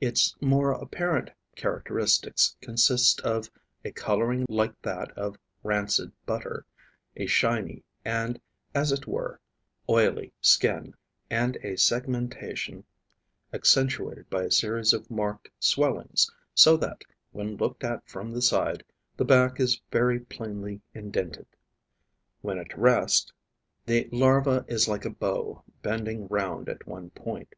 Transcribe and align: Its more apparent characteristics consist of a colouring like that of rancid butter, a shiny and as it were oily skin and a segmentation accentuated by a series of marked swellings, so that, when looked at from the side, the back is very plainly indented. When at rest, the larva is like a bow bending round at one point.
Its 0.00 0.36
more 0.40 0.70
apparent 0.70 1.28
characteristics 1.56 2.56
consist 2.60 3.20
of 3.22 3.50
a 3.84 3.90
colouring 3.90 4.46
like 4.48 4.80
that 4.82 5.10
of 5.18 5.34
rancid 5.64 6.12
butter, 6.24 6.64
a 7.16 7.26
shiny 7.26 7.82
and 8.04 8.40
as 8.76 8.92
it 8.92 9.08
were 9.08 9.40
oily 9.88 10.32
skin 10.40 10.94
and 11.30 11.56
a 11.64 11.74
segmentation 11.76 12.84
accentuated 13.52 14.30
by 14.30 14.44
a 14.44 14.52
series 14.52 14.92
of 14.92 15.10
marked 15.10 15.50
swellings, 15.58 16.30
so 16.54 16.76
that, 16.76 17.02
when 17.32 17.56
looked 17.56 17.82
at 17.82 18.08
from 18.08 18.30
the 18.30 18.42
side, 18.42 18.84
the 19.16 19.24
back 19.24 19.58
is 19.58 19.80
very 19.90 20.20
plainly 20.20 20.80
indented. 20.94 21.48
When 22.40 22.56
at 22.60 22.78
rest, 22.78 23.32
the 23.86 24.08
larva 24.12 24.64
is 24.68 24.86
like 24.86 25.04
a 25.04 25.10
bow 25.10 25.64
bending 25.82 26.28
round 26.28 26.68
at 26.68 26.86
one 26.86 27.10
point. 27.10 27.56